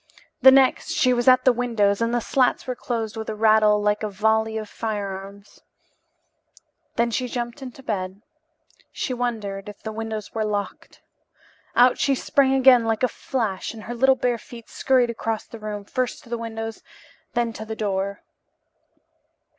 The 0.41 0.49
next 0.49 0.89
she 0.93 1.13
was 1.13 1.27
at 1.27 1.45
the 1.45 1.53
windows 1.53 2.01
and 2.01 2.11
the 2.11 2.21
slats 2.21 2.65
were 2.65 2.73
closed 2.75 3.15
with 3.15 3.29
a 3.29 3.35
rattle 3.35 3.79
like 3.79 4.01
a 4.01 4.09
volley 4.09 4.57
of 4.57 4.67
firearms. 4.67 5.61
Then 6.95 7.11
she 7.11 7.27
jumped 7.27 7.61
into 7.61 7.83
bed. 7.83 8.23
She 8.91 9.13
wondered 9.13 9.69
if 9.69 9.83
the 9.83 9.91
windows 9.91 10.33
were 10.33 10.43
locked. 10.43 11.01
Out 11.75 11.99
she 11.99 12.15
sprang 12.15 12.55
again 12.55 12.83
like 12.83 13.03
a 13.03 13.07
flash, 13.07 13.75
and 13.75 13.83
her 13.83 13.93
little 13.93 14.15
bare 14.15 14.39
feet 14.39 14.69
scurried 14.69 15.11
across 15.11 15.45
the 15.45 15.59
room, 15.59 15.85
first 15.85 16.23
to 16.23 16.29
the 16.29 16.35
windows 16.39 16.77
and 16.77 16.85
then 17.35 17.53
to 17.53 17.63
the 17.63 17.75
door. 17.75 18.23